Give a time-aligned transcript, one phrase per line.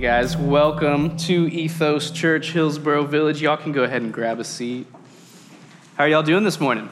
[0.00, 3.42] Hey guys, welcome to Ethos Church, Hillsboro Village.
[3.42, 4.86] Y'all can go ahead and grab a seat.
[5.94, 6.88] How are y'all doing this morning?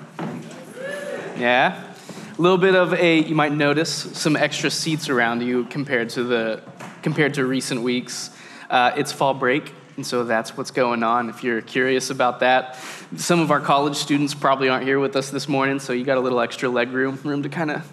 [1.38, 1.90] Yeah?
[2.38, 6.22] A little bit of a, you might notice some extra seats around you compared to
[6.22, 6.62] the,
[7.00, 8.28] compared to recent weeks.
[8.68, 11.30] Uh, it's fall break, and so that's what's going on.
[11.30, 12.76] If you're curious about that,
[13.16, 16.18] some of our college students probably aren't here with us this morning, so you got
[16.18, 17.90] a little extra leg room, room to kind of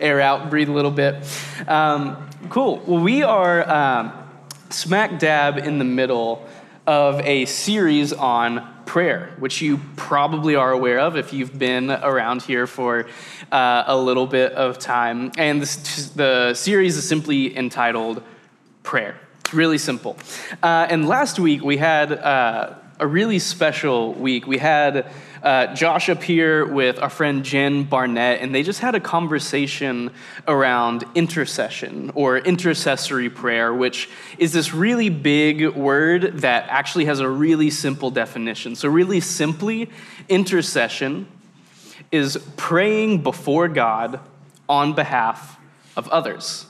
[0.00, 1.24] air out, breathe a little bit.
[1.68, 2.82] Um, cool.
[2.84, 4.19] Well, we are um,
[4.70, 6.46] smack dab in the middle
[6.86, 12.42] of a series on prayer, which you probably are aware of if you've been around
[12.42, 13.06] here for
[13.52, 15.30] uh, a little bit of time.
[15.38, 18.22] And this, the series is simply entitled
[18.82, 19.20] Prayer.
[19.40, 20.16] It's really simple.
[20.62, 24.46] Uh, and last week we had uh, a really special week.
[24.46, 25.06] We had
[25.42, 30.10] uh, Josh up here with our friend Jen Barnett, and they just had a conversation
[30.46, 37.28] around intercession or intercessory prayer, which is this really big word that actually has a
[37.28, 38.74] really simple definition.
[38.74, 39.88] So, really simply,
[40.28, 41.26] intercession
[42.12, 44.20] is praying before God
[44.68, 45.58] on behalf
[45.96, 46.66] of others.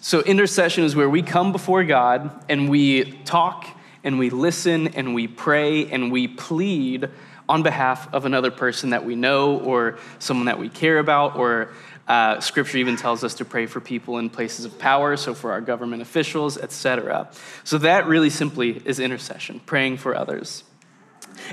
[0.00, 3.66] So, intercession is where we come before God and we talk
[4.04, 7.10] and we listen and we pray and we plead
[7.48, 11.70] on behalf of another person that we know or someone that we care about or
[12.08, 15.52] uh, scripture even tells us to pray for people in places of power so for
[15.52, 17.28] our government officials etc
[17.64, 20.64] so that really simply is intercession praying for others.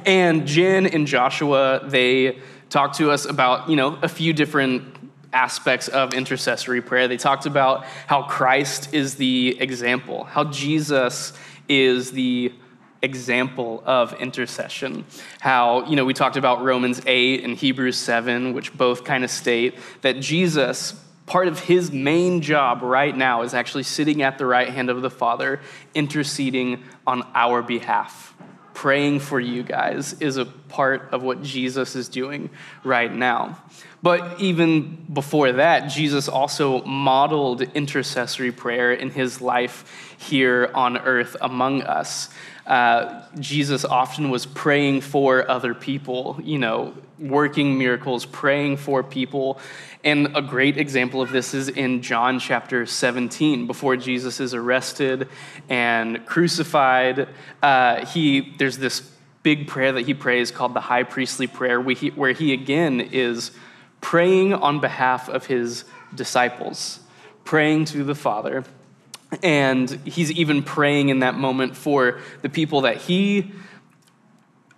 [0.05, 4.83] And jen and joshua they talked to us about you know a few different
[5.31, 7.07] aspects of intercessory prayer.
[7.07, 11.33] They talked about how christ is the example how jesus
[11.67, 12.53] is the
[13.03, 15.05] example of intercession.
[15.41, 19.29] How, you know, we talked about Romans 8 and Hebrews 7, which both kind of
[19.29, 20.93] state that Jesus,
[21.25, 25.01] part of his main job right now, is actually sitting at the right hand of
[25.01, 25.59] the Father,
[25.93, 28.33] interceding on our behalf.
[28.73, 32.49] Praying for you guys is a part of what Jesus is doing
[32.83, 33.61] right now.
[34.01, 41.37] But even before that, Jesus also modeled intercessory prayer in his life here on earth
[41.39, 42.29] among us
[42.65, 49.59] uh, Jesus often was praying for other people, you know, working miracles, praying for people.
[50.03, 53.67] And a great example of this is in John chapter 17.
[53.67, 55.27] Before Jesus is arrested
[55.69, 57.27] and crucified,
[57.61, 59.09] uh, he, there's this
[59.43, 63.01] big prayer that he prays called the high priestly prayer, where he, where he again
[63.01, 63.51] is
[63.99, 65.83] praying on behalf of his
[66.15, 66.99] disciples,
[67.43, 68.63] praying to the Father.
[69.41, 73.51] And he's even praying in that moment for the people that he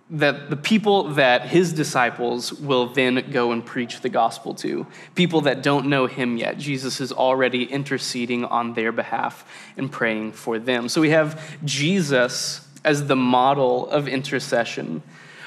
[0.08, 4.86] that the people that his disciples will then go and preach the gospel to.
[5.16, 6.58] People that don't know him yet.
[6.58, 9.44] Jesus is already interceding on their behalf
[9.76, 10.88] and praying for them.
[10.88, 15.02] So we have jesus as the model of intercession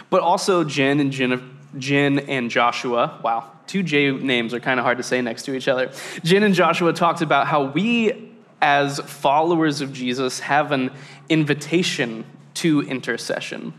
[0.10, 3.20] but also jen and jen, jen and joshua.
[3.24, 5.92] Wow two j names are kind of hard to say next to each other.
[6.24, 8.29] Jen and joshua talked about how we
[8.62, 10.92] as followers of Jesus, have an
[11.30, 12.26] invitation
[12.56, 13.74] to intercession.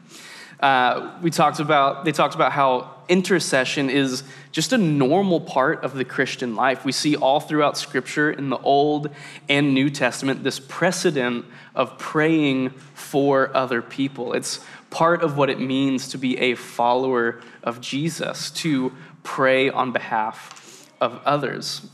[0.60, 5.94] Uh, we talked about, they talked about how intercession is just a normal part of
[5.94, 6.84] the Christian life.
[6.84, 9.10] We see all throughout Scripture in the Old
[9.48, 14.34] and New Testament this precedent of praying for other people.
[14.34, 14.60] It's
[14.91, 18.92] part of what it means to be a follower of Jesus, to
[19.22, 21.86] pray on behalf of others.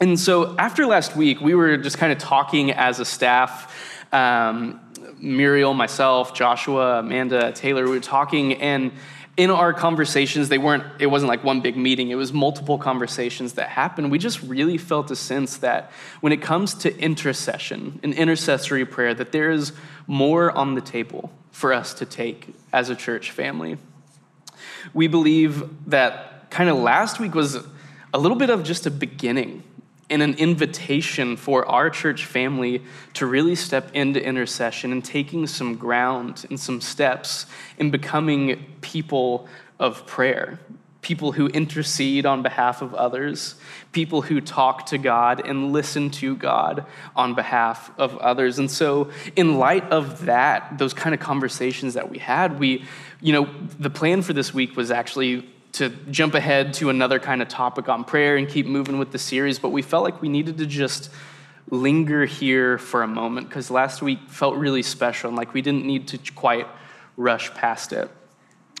[0.00, 3.76] And so after last week, we were just kind of talking as a staff.
[4.14, 4.80] Um,
[5.18, 8.92] Muriel, myself, Joshua, Amanda, Taylor, we were talking, and
[9.36, 13.52] in our conversations, they weren't, it wasn't like one big meeting, it was multiple conversations
[13.54, 14.10] that happened.
[14.10, 19.12] We just really felt a sense that when it comes to intercession and intercessory prayer,
[19.12, 19.72] that there is
[20.06, 23.76] more on the table for us to take as a church family.
[24.94, 27.58] We believe that kind of last week was
[28.12, 29.62] a little bit of just a beginning
[30.10, 32.82] and an invitation for our church family
[33.14, 37.46] to really step into intercession and taking some ground and some steps
[37.78, 39.48] in becoming people
[39.78, 40.58] of prayer.
[41.00, 43.54] People who intercede on behalf of others,
[43.92, 46.84] people who talk to God and listen to God
[47.16, 48.58] on behalf of others.
[48.58, 52.84] And so, in light of that, those kind of conversations that we had, we,
[53.22, 53.48] you know,
[53.78, 57.88] the plan for this week was actually to jump ahead to another kind of topic
[57.88, 60.66] on prayer and keep moving with the series, but we felt like we needed to
[60.66, 61.10] just
[61.70, 65.84] linger here for a moment because last week felt really special and like we didn't
[65.84, 66.66] need to quite
[67.16, 68.10] rush past it.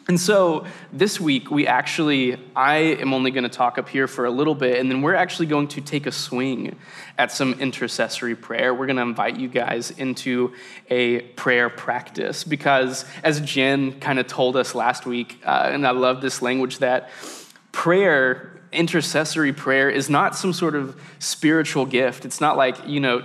[0.08, 4.24] And so this week, we actually, I am only going to talk up here for
[4.24, 6.76] a little bit, and then we're actually going to take a swing
[7.16, 8.74] at some intercessory prayer.
[8.74, 10.54] We're going to invite you guys into
[10.88, 15.92] a prayer practice because, as Jen kind of told us last week, uh, and I
[15.92, 17.10] love this language, that
[17.70, 22.24] prayer, intercessory prayer, is not some sort of spiritual gift.
[22.24, 23.24] It's not like, you know,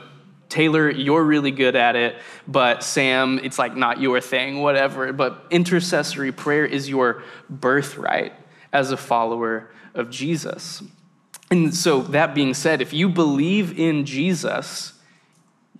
[0.56, 2.16] Taylor, you're really good at it,
[2.48, 5.12] but Sam, it's like not your thing, whatever.
[5.12, 8.32] But intercessory prayer is your birthright
[8.72, 10.82] as a follower of Jesus.
[11.52, 14.94] And so, that being said, if you believe in Jesus,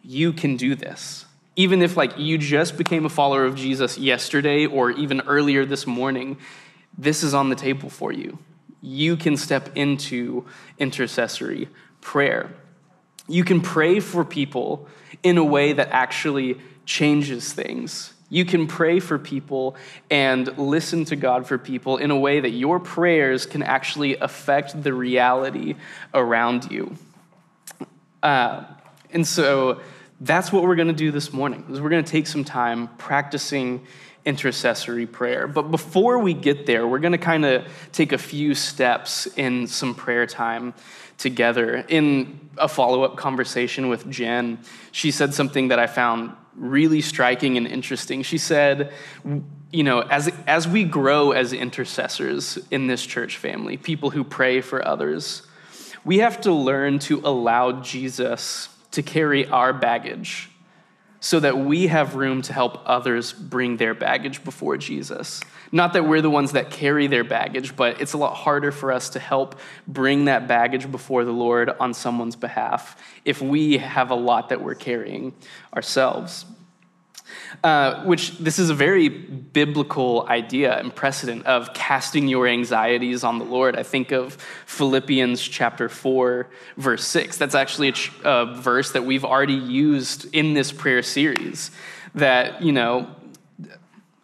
[0.04, 1.24] you can do this.
[1.56, 5.88] Even if like you just became a follower of Jesus yesterday or even earlier this
[5.88, 6.38] morning,
[6.98, 8.40] this is on the table for you.
[8.82, 10.46] You can step into
[10.78, 11.70] intercessory
[12.02, 12.54] prayer.
[13.28, 14.88] You can pray for people
[15.24, 18.14] in a way that actually changes things.
[18.30, 19.76] You can pray for people
[20.10, 24.82] and listen to God for people in a way that your prayers can actually affect
[24.82, 25.76] the reality
[26.14, 26.98] around you.
[28.24, 28.64] Uh,
[29.12, 29.82] and so
[30.22, 31.64] that's what we're going to do this morning.
[31.70, 33.86] Is we're going to take some time practicing
[34.26, 35.48] intercessory prayer.
[35.48, 39.68] But before we get there, we're going to kind of take a few steps in
[39.68, 40.74] some prayer time
[41.18, 41.86] together.
[41.88, 44.60] In a follow up conversation with Jen,
[44.92, 48.24] she said something that I found really striking and interesting.
[48.24, 48.94] She said,
[49.72, 54.62] you know, as, as we grow as intercessors in this church family, people who pray
[54.62, 55.42] for others,
[56.06, 60.50] we have to learn to allow Jesus to carry our baggage
[61.20, 65.42] so that we have room to help others bring their baggage before Jesus.
[65.76, 68.94] Not that we're the ones that carry their baggage, but it's a lot harder for
[68.94, 74.10] us to help bring that baggage before the Lord on someone's behalf if we have
[74.10, 75.34] a lot that we're carrying
[75.76, 76.46] ourselves.
[77.62, 83.38] Uh, which this is a very biblical idea and precedent of casting your anxieties on
[83.38, 83.76] the Lord.
[83.76, 84.38] I think of
[84.68, 87.36] Philippians chapter 4, verse 6.
[87.36, 91.70] That's actually a, ch- a verse that we've already used in this prayer series.
[92.14, 93.10] That, you know,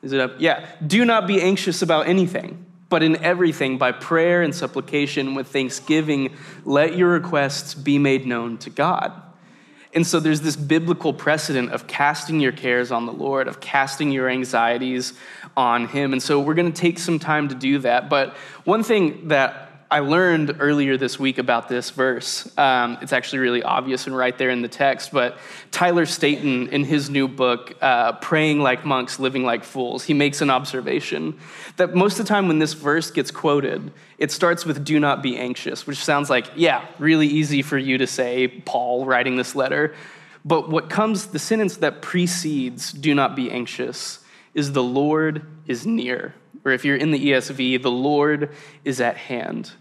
[0.01, 0.33] is it up?
[0.39, 0.65] Yeah.
[0.85, 6.35] Do not be anxious about anything, but in everything, by prayer and supplication with thanksgiving,
[6.65, 9.13] let your requests be made known to God.
[9.93, 14.11] And so there's this biblical precedent of casting your cares on the Lord, of casting
[14.11, 15.13] your anxieties
[15.57, 16.13] on Him.
[16.13, 18.09] And so we're going to take some time to do that.
[18.09, 22.49] But one thing that I learned earlier this week about this verse.
[22.57, 25.37] Um, it's actually really obvious and right there in the text, but
[25.71, 30.39] Tyler Staton, in his new book, uh, Praying Like Monks, Living Like Fools, he makes
[30.39, 31.37] an observation
[31.75, 35.21] that most of the time when this verse gets quoted, it starts with, Do not
[35.21, 39.55] be anxious, which sounds like, yeah, really easy for you to say, Paul writing this
[39.55, 39.93] letter.
[40.45, 44.19] But what comes, the sentence that precedes, Do not be anxious,
[44.53, 46.33] is the Lord is near.
[46.63, 48.51] Or if you're in the ESV, the Lord
[48.85, 49.71] is at hand.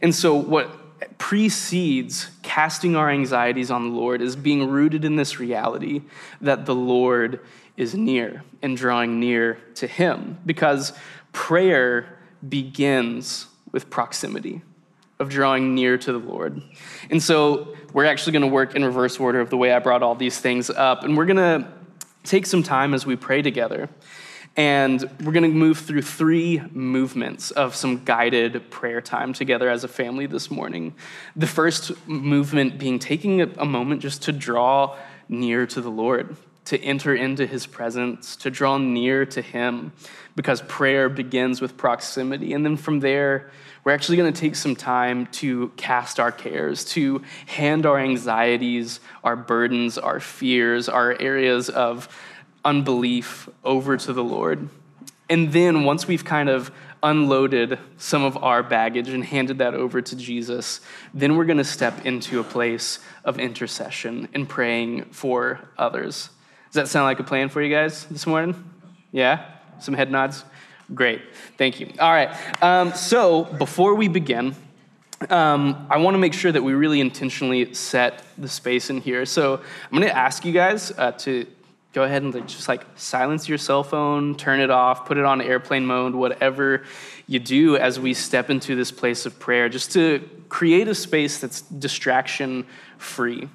[0.00, 5.40] And so, what precedes casting our anxieties on the Lord is being rooted in this
[5.40, 6.02] reality
[6.40, 7.40] that the Lord
[7.76, 10.38] is near and drawing near to Him.
[10.46, 10.92] Because
[11.32, 12.18] prayer
[12.48, 14.62] begins with proximity,
[15.18, 16.62] of drawing near to the Lord.
[17.10, 20.02] And so, we're actually going to work in reverse order of the way I brought
[20.02, 21.02] all these things up.
[21.02, 21.68] And we're going to
[22.22, 23.88] take some time as we pray together
[24.56, 29.84] and we're going to move through three movements of some guided prayer time together as
[29.84, 30.94] a family this morning.
[31.36, 34.96] The first movement being taking a moment just to draw
[35.28, 36.36] near to the Lord,
[36.66, 39.92] to enter into his presence, to draw near to him,
[40.34, 42.52] because prayer begins with proximity.
[42.52, 43.50] And then from there,
[43.84, 49.00] we're actually going to take some time to cast our cares, to hand our anxieties,
[49.24, 52.08] our burdens, our fears, our areas of
[52.64, 54.68] unbelief over to the Lord.
[55.28, 56.70] And then once we've kind of
[57.02, 60.80] unloaded some of our baggage and handed that over to Jesus,
[61.14, 66.30] then we're going to step into a place of intercession and praying for others.
[66.66, 68.62] Does that sound like a plan for you guys this morning?
[69.12, 69.46] Yeah?
[69.78, 70.44] Some head nods?
[70.94, 71.22] Great.
[71.56, 71.92] Thank you.
[71.98, 72.36] All right.
[72.62, 74.54] Um, so before we begin,
[75.28, 79.24] um, I want to make sure that we really intentionally set the space in here.
[79.26, 81.46] So I'm going to ask you guys uh, to
[81.92, 85.40] go ahead and just like silence your cell phone, turn it off, put it on
[85.40, 86.84] airplane mode, whatever
[87.26, 91.40] you do as we step into this place of prayer, just to create a space
[91.40, 92.64] that's distraction
[92.98, 93.48] free.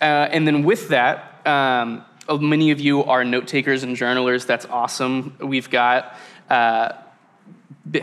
[0.00, 4.44] Uh, and then with that, um, oh, many of you are note takers and journalers.
[4.44, 5.36] That's awesome.
[5.40, 6.16] We've got.
[6.48, 6.92] Uh,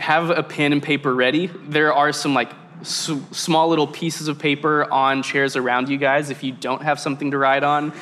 [0.00, 1.46] have a pen and paper ready.
[1.46, 2.52] There are some like
[2.84, 7.30] small little pieces of paper on chairs around you guys if you don't have something
[7.30, 7.92] to write on.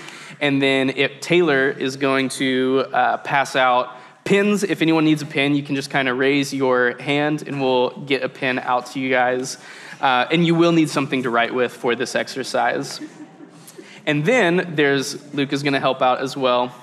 [0.40, 5.26] And then it, Taylor is going to uh, pass out pins, if anyone needs a
[5.26, 8.86] pin, you can just kind of raise your hand and we'll get a pin out
[8.86, 9.58] to you guys.
[10.00, 13.00] Uh, and you will need something to write with for this exercise.
[14.06, 16.74] And then there's, Luke is going to help out as well.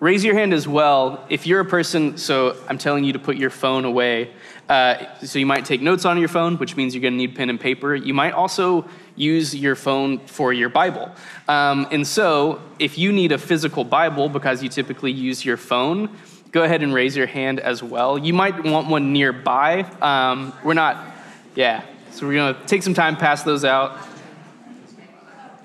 [0.00, 3.36] Raise your hand as well if you're a person, so I'm telling you to put
[3.36, 4.30] your phone away.
[4.68, 7.36] Uh, so you might take notes on your phone, which means you're going to need
[7.36, 7.94] pen and paper.
[7.94, 11.10] You might also use your phone for your Bible.
[11.46, 16.10] Um, and so if you need a physical Bible because you typically use your phone,
[16.50, 18.18] go ahead and raise your hand as well.
[18.18, 19.82] You might want one nearby.
[20.00, 21.14] Um, we're not,
[21.54, 21.84] yeah.
[22.10, 23.98] So we're going to take some time, pass those out.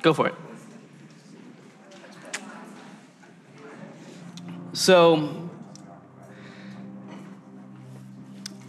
[0.02, 0.36] Go for it.
[4.74, 5.50] So,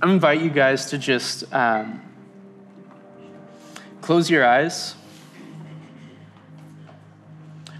[0.02, 2.02] I invite you guys to just um,
[4.00, 4.96] close your eyes.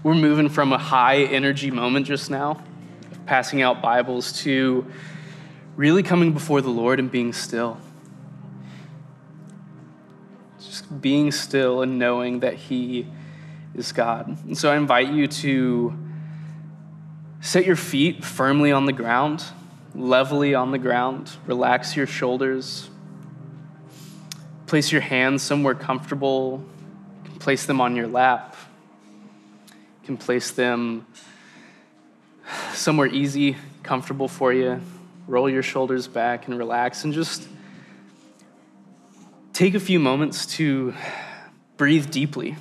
[0.03, 2.63] We're moving from a high energy moment just now,
[3.25, 4.89] passing out Bibles, to
[5.75, 7.77] really coming before the Lord and being still.
[10.59, 13.05] Just being still and knowing that He
[13.75, 14.29] is God.
[14.45, 15.93] And so I invite you to
[17.41, 19.43] set your feet firmly on the ground
[19.95, 21.31] levelly on the ground.
[21.45, 22.89] Relax your shoulders.
[24.65, 26.63] Place your hands somewhere comfortable.
[27.23, 28.55] You can place them on your lap.
[29.69, 31.05] You can place them
[32.73, 34.81] somewhere easy, comfortable for you.
[35.27, 37.47] Roll your shoulders back and relax and just
[39.53, 40.93] take a few moments to
[41.77, 42.57] breathe deeply.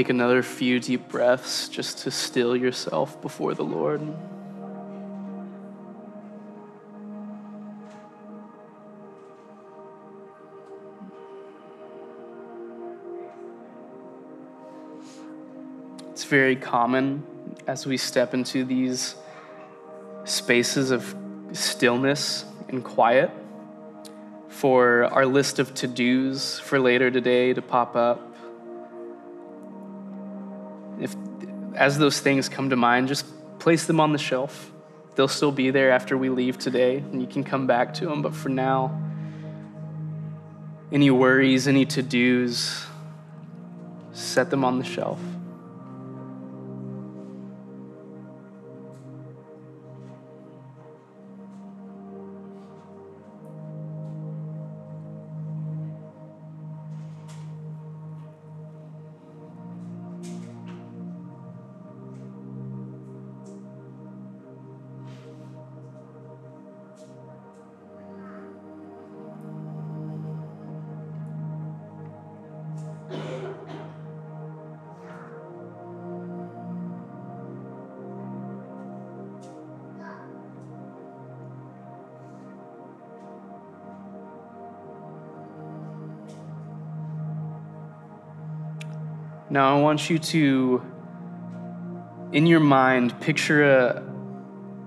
[0.00, 4.00] Take another few deep breaths just to still yourself before the Lord.
[16.12, 17.22] It's very common
[17.66, 19.16] as we step into these
[20.24, 21.14] spaces of
[21.52, 23.30] stillness and quiet
[24.48, 28.29] for our list of to dos for later today to pop up
[31.80, 33.24] as those things come to mind, just
[33.58, 34.70] place them on the shelf.
[35.16, 38.20] They'll still be there after we leave today, and you can come back to them.
[38.20, 39.00] But for now,
[40.92, 42.86] any worries, any to dos,
[44.12, 45.18] set them on the shelf.
[89.60, 90.82] Now, I want you to,
[92.32, 94.02] in your mind, picture a,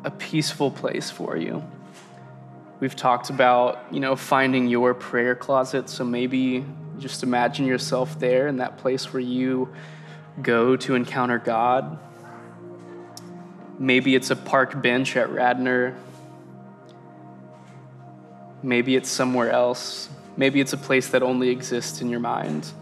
[0.03, 1.63] a peaceful place for you.
[2.79, 5.89] We've talked about, you know, finding your prayer closet.
[5.89, 6.65] So maybe
[6.97, 9.71] just imagine yourself there in that place where you
[10.41, 11.99] go to encounter God.
[13.77, 15.95] Maybe it's a park bench at Radnor.
[18.63, 20.09] Maybe it's somewhere else.
[20.35, 22.73] Maybe it's a place that only exists in your mind.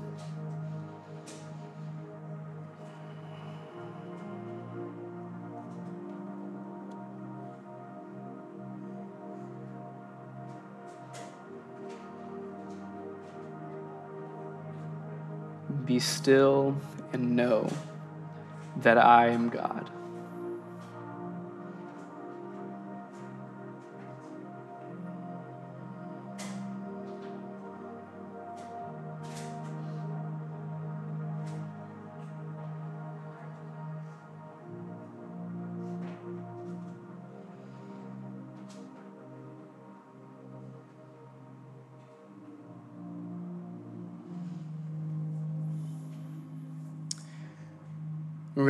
[16.01, 16.75] Still
[17.13, 17.69] and know
[18.77, 19.89] that I am God.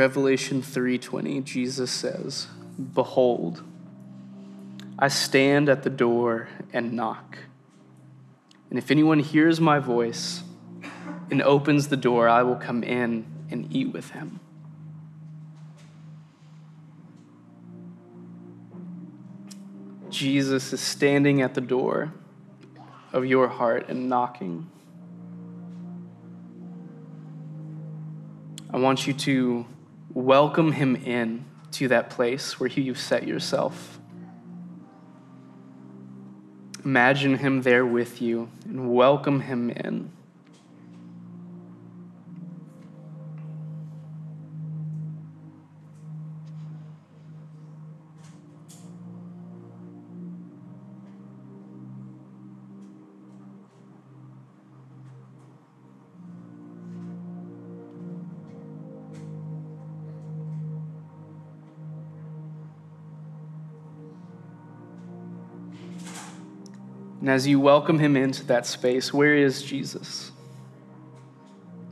[0.02, 2.48] Revelation 3:20, Jesus says,
[2.96, 3.62] "Behold,
[4.98, 7.38] I stand at the door and knock.
[8.72, 10.42] And if anyone hears my voice
[11.30, 14.40] and opens the door, I will come in and eat with him."
[20.10, 22.12] Jesus is standing at the door
[23.14, 24.66] of your heart and knocking.
[28.74, 29.68] I want you to
[30.14, 34.00] welcome him in to that place where you've set yourself.
[36.84, 40.12] Imagine him there with you and welcome him in.
[67.32, 70.32] As you welcome him into that space, where is Jesus?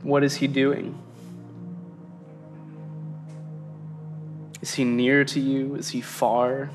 [0.02, 1.00] What is he doing?
[4.60, 5.74] Is he near to you?
[5.76, 6.70] Is he far?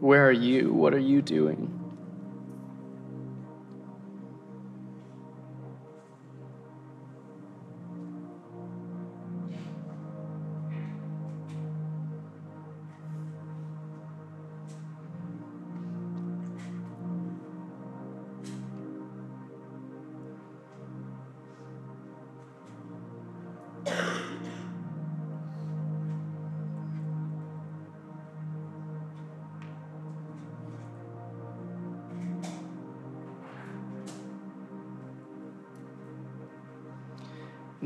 [0.00, 0.72] Where are you?
[0.72, 1.77] What are you doing?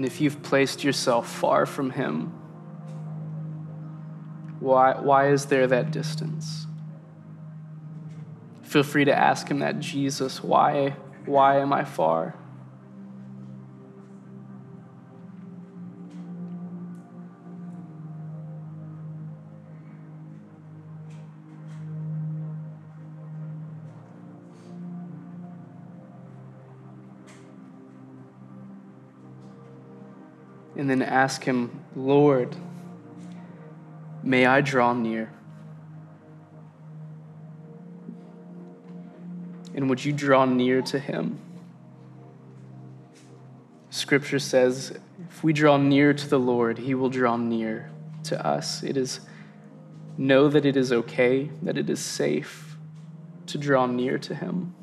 [0.02, 2.32] And if you've placed yourself far from Him,
[4.58, 6.66] why, why is there that distance?
[8.62, 12.34] Feel free to ask Him that, Jesus, why, why am I far?
[30.82, 32.56] And then ask Him, Lord,
[34.24, 35.32] may I draw near?
[39.76, 41.38] And would you draw near to Him?
[43.90, 44.98] Scripture says,
[45.30, 47.88] if we draw near to the Lord, He will draw near
[48.24, 48.82] to us.
[48.82, 49.20] It is
[50.18, 52.76] know that it is okay, that it is safe
[53.46, 54.74] to draw near to Him.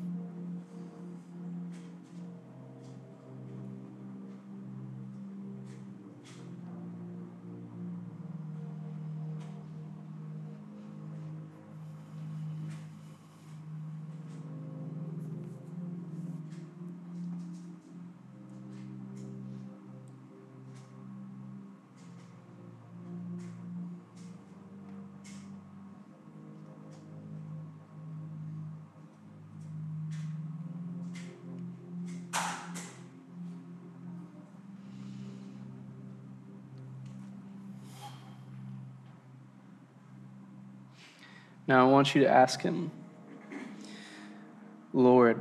[41.70, 42.90] Now I want you to ask him,
[44.92, 45.38] Lord,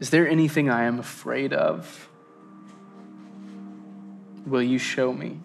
[0.00, 2.08] is there anything I am afraid of?
[4.44, 5.38] Will you show me?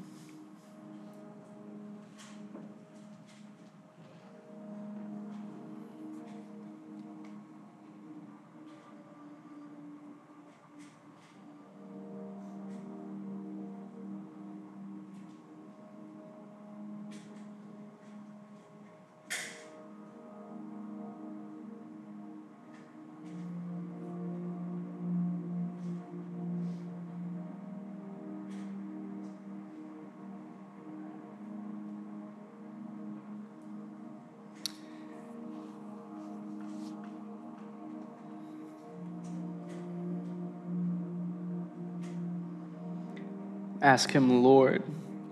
[43.83, 44.81] Ask him, Lord,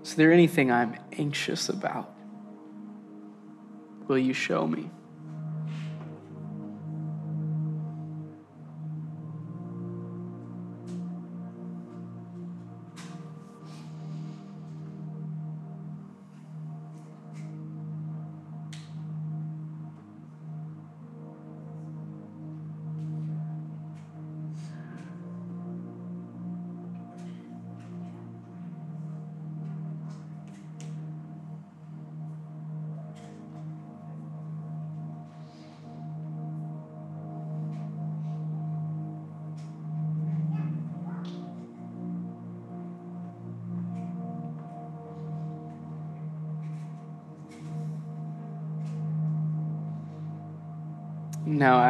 [0.04, 2.14] is there anything I'm anxious about?
[4.06, 4.90] Will you show me?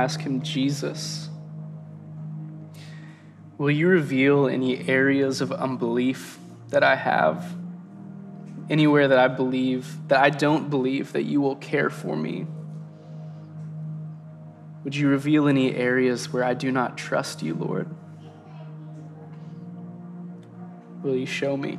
[0.02, 1.30] Ask Him, Jesus,
[3.56, 6.38] will you reveal any areas of unbelief
[6.70, 7.54] that I have?
[8.68, 12.46] Anywhere that I believe, that I don't believe that you will care for me?
[14.82, 17.88] Would you reveal any areas where I do not trust you, Lord?
[21.02, 21.78] Will you show me?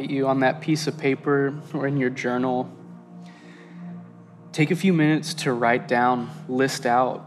[0.00, 2.70] Invite you on that piece of paper or in your journal.
[4.52, 7.26] Take a few minutes to write down, list out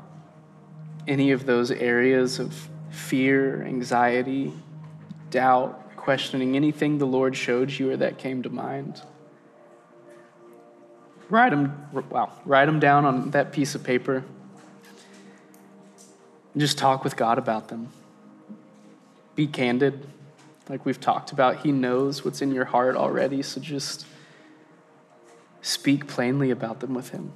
[1.07, 4.53] any of those areas of fear, anxiety,
[5.29, 9.01] doubt, questioning, anything the Lord showed you or that came to mind.
[11.29, 14.23] Write them, wow, write them down on that piece of paper.
[16.53, 17.89] And just talk with God about them.
[19.35, 20.07] Be candid
[20.69, 24.05] like we've talked about, He knows what's in your heart already, so just
[25.61, 27.33] speak plainly about them with Him.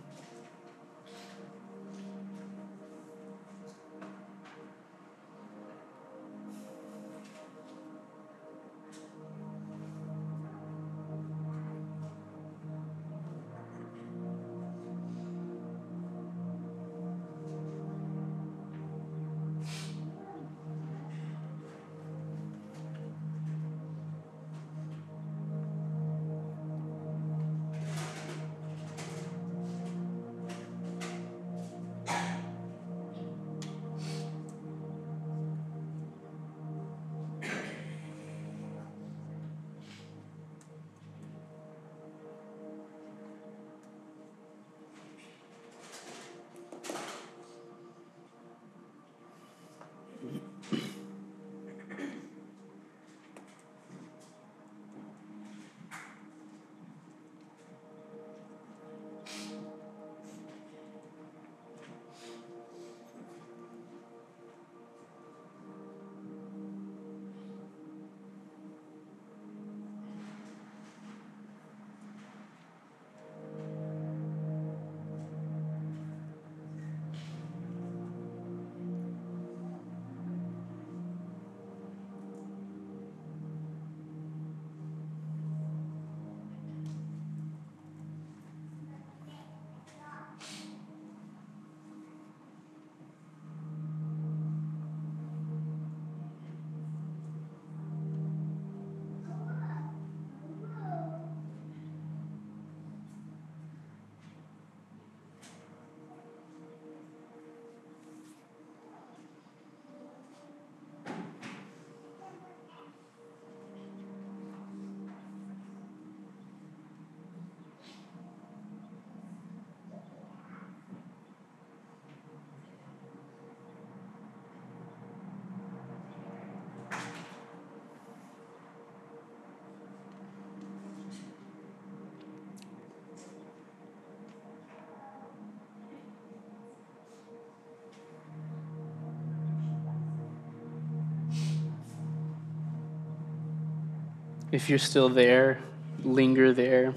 [144.49, 145.59] If you're still there,
[146.05, 146.93] linger there.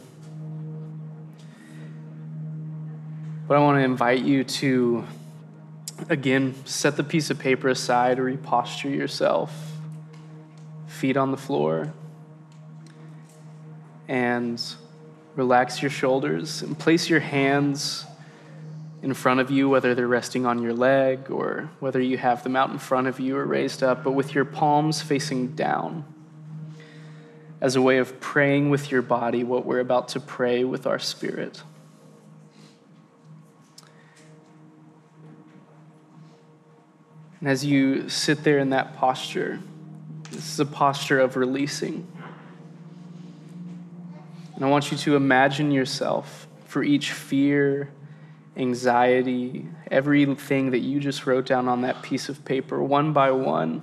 [3.48, 5.04] But I want to invite you to,
[6.08, 9.72] again, set the piece of paper aside, reposture yourself,
[10.86, 11.92] feet on the floor,
[14.06, 14.62] and
[15.34, 18.06] relax your shoulders and place your hands
[19.02, 22.54] in front of you, whether they're resting on your leg or whether you have them
[22.54, 26.04] out in front of you or raised up, but with your palms facing down
[27.60, 30.98] as a way of praying with your body what we're about to pray with our
[30.98, 31.62] spirit.
[37.40, 39.60] And as you sit there in that posture,
[40.30, 42.06] this is a posture of releasing.
[44.54, 47.90] And I want you to imagine yourself for each fear,
[48.56, 53.82] anxiety, everything that you just wrote down on that piece of paper, one by one.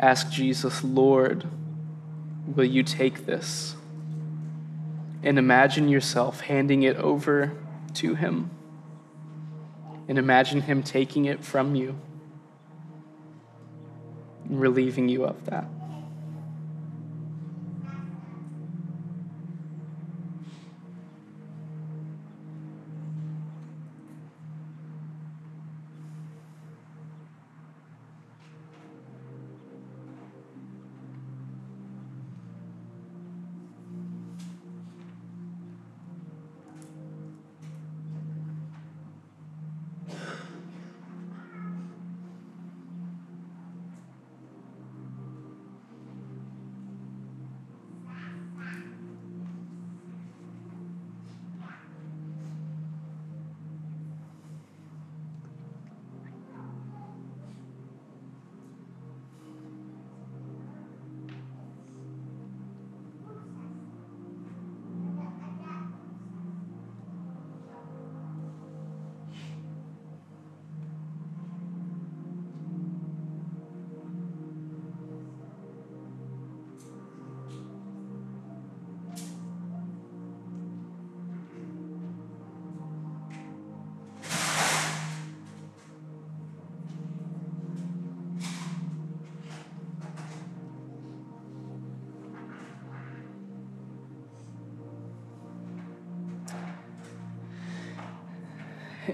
[0.00, 1.46] Ask Jesus, Lord,
[2.54, 3.74] will you take this?
[5.22, 7.56] And imagine yourself handing it over
[7.94, 8.50] to Him.
[10.08, 11.98] And imagine Him taking it from you
[14.44, 15.66] and relieving you of that.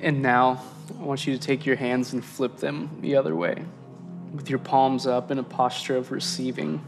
[0.00, 0.62] And now
[0.98, 3.64] I want you to take your hands and flip them the other way
[4.32, 6.82] with your palms up in a posture of receiving.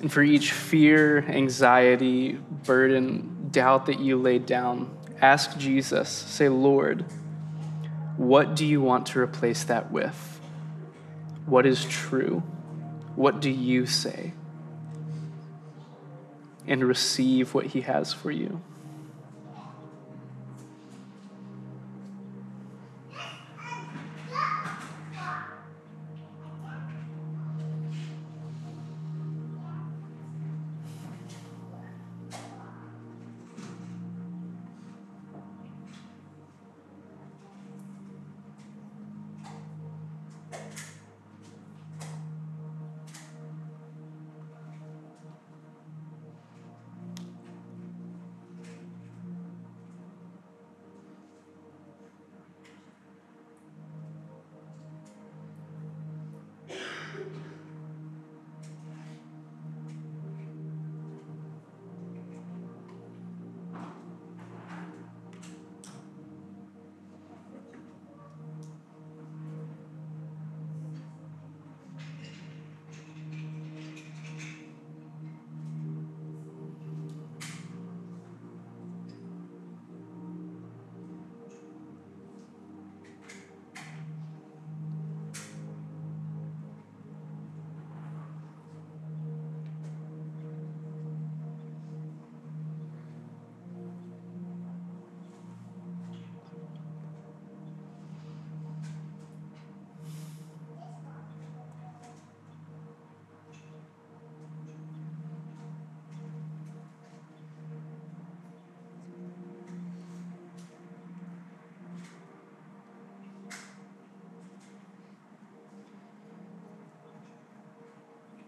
[0.00, 2.32] And for each fear, anxiety,
[2.64, 7.04] burden, doubt that you laid down, ask Jesus, say, Lord,
[8.16, 10.40] what do you want to replace that with?
[11.44, 12.42] What is true?
[13.14, 14.32] What do you say?
[16.66, 18.62] And receive what he has for you.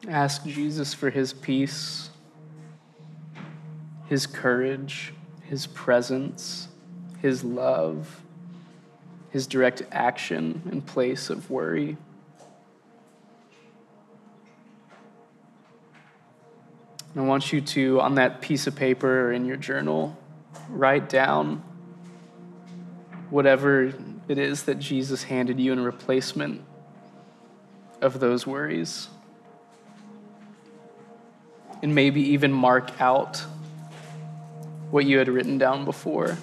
[0.08, 2.08] Ask Jesus for his peace,
[4.06, 6.68] his courage, his presence,
[7.20, 8.22] his love,
[9.28, 11.98] his direct action in place of worry.
[17.14, 20.16] I want you to, on that piece of paper or in your journal,
[20.70, 21.62] write down
[23.28, 23.92] whatever
[24.26, 26.62] it is that Jesus handed you in replacement
[28.00, 29.08] of those worries
[31.82, 33.44] and maybe even mark out
[34.90, 36.36] what you had written down before.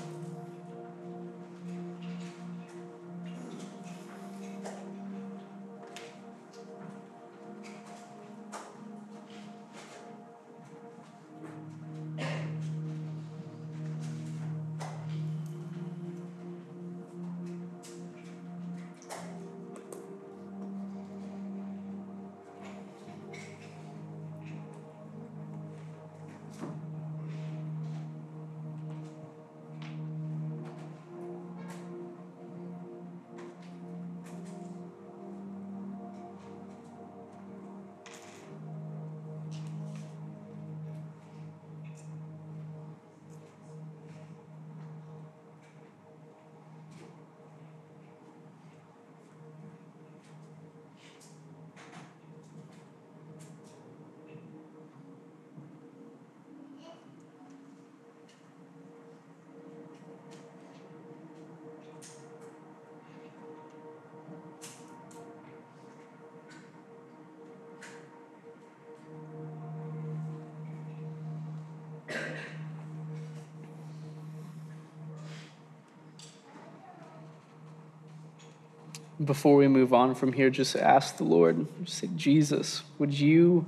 [79.25, 83.65] Before we move on from here, just ask the Lord, say, Jesus, would you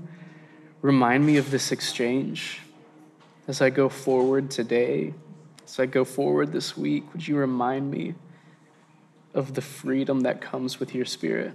[0.82, 2.62] remind me of this exchange
[3.48, 5.14] as I go forward today,
[5.66, 7.12] as I go forward this week?
[7.14, 8.16] Would you remind me
[9.34, 11.54] of the freedom that comes with your spirit?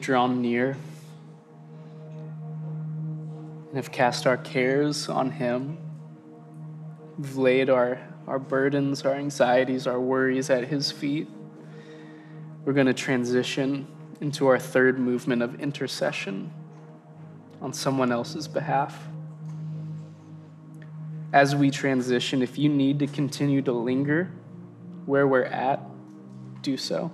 [0.00, 0.76] Drawn near
[3.68, 5.78] and have cast our cares on Him,
[7.18, 11.28] we've laid our, our burdens, our anxieties, our worries at His feet,
[12.64, 13.86] we're going to transition
[14.20, 16.52] into our third movement of intercession
[17.60, 19.08] on someone else's behalf.
[21.32, 24.30] As we transition, if you need to continue to linger
[25.06, 25.80] where we're at,
[26.62, 27.12] do so.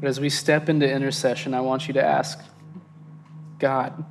[0.00, 2.40] But as we step into intercession, I want you to ask
[3.58, 4.04] God,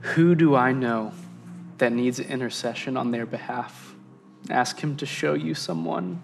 [0.00, 1.12] who do I know
[1.78, 3.94] that needs intercession on their behalf?
[4.48, 6.22] Ask Him to show you someone.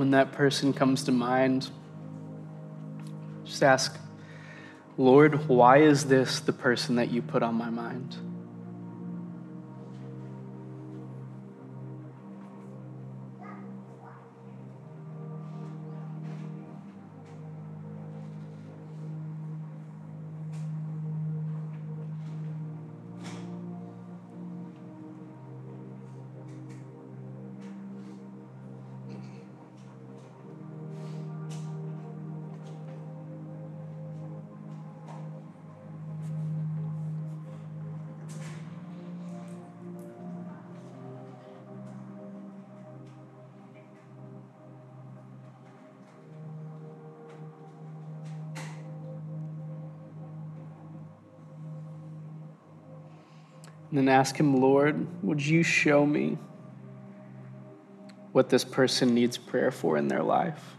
[0.00, 1.70] When that person comes to mind,
[3.44, 3.98] just ask,
[4.96, 8.16] Lord, why is this the person that you put on my mind?
[54.20, 56.36] Ask Him, Lord, would you show me
[58.32, 60.76] what this person needs prayer for in their life?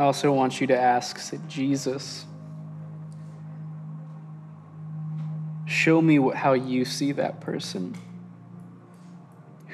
[0.00, 2.24] I also want you to ask, say, Jesus,
[5.66, 7.94] show me what, how you see that person.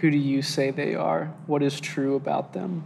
[0.01, 1.33] Who do you say they are?
[1.47, 2.85] What is true about them?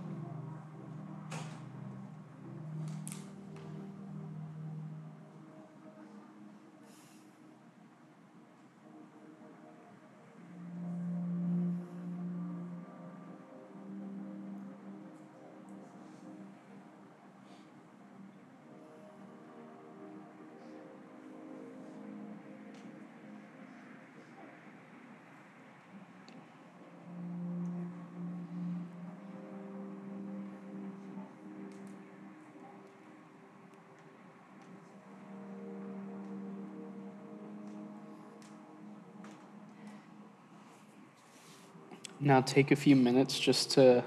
[42.22, 44.04] Now take a few minutes just to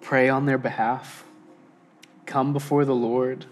[0.00, 1.24] pray on their behalf.
[2.24, 3.44] Come before the Lord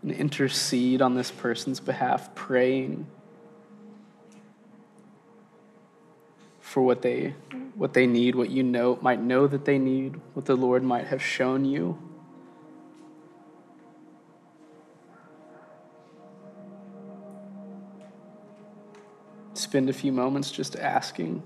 [0.00, 3.08] and intercede on this person's behalf, praying
[6.60, 7.34] for what they,
[7.74, 11.08] what they need, what you know, might know that they need, what the Lord might
[11.08, 11.98] have shown you.
[19.54, 21.42] Spend a few moments just asking,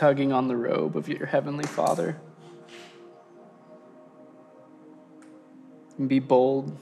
[0.00, 2.18] tugging on the robe of your Heavenly Father.
[5.98, 6.74] And be bold.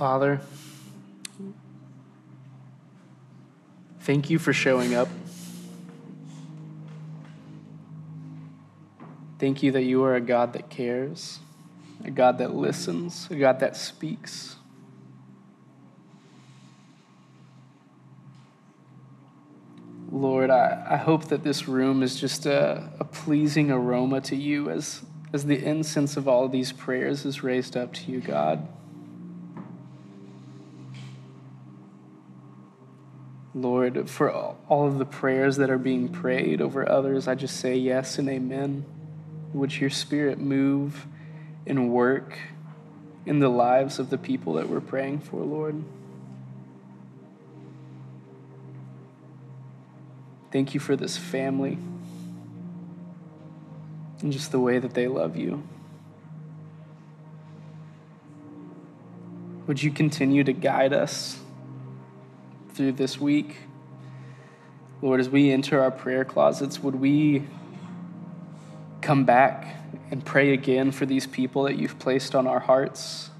[0.00, 0.40] Father,
[4.00, 5.08] thank you for showing up.
[9.38, 11.40] Thank you that you are a God that cares,
[12.02, 14.56] a God that listens, a God that speaks.
[20.10, 24.70] Lord, I, I hope that this room is just a, a pleasing aroma to you
[24.70, 25.02] as,
[25.34, 28.66] as the incense of all these prayers is raised up to you, God.
[33.60, 37.76] Lord, for all of the prayers that are being prayed over others, I just say
[37.76, 38.84] yes and amen.
[39.52, 41.06] Would your spirit move
[41.66, 42.38] and work
[43.26, 45.82] in the lives of the people that we're praying for, Lord?
[50.52, 51.78] Thank you for this family
[54.20, 55.62] and just the way that they love you.
[59.66, 61.38] Would you continue to guide us?
[62.88, 63.56] This week.
[65.02, 67.44] Lord, as we enter our prayer closets, would we
[69.02, 69.76] come back
[70.10, 73.30] and pray again for these people that you've placed on our hearts?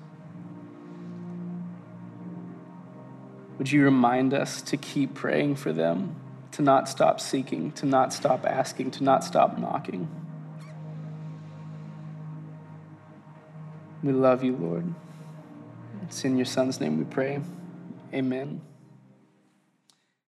[3.59, 6.17] Would you remind us to keep praying for them,
[6.53, 10.09] to not stop seeking, to not stop asking, to not stop knocking?
[14.03, 14.95] We love you, Lord.
[16.05, 17.41] It's in your Son's name we pray.
[18.15, 18.63] Amen.